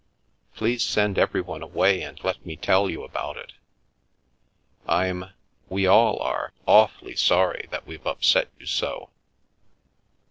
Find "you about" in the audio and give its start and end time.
2.89-3.37